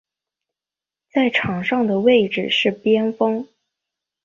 [1.11, 3.47] 在场上的位置是边锋。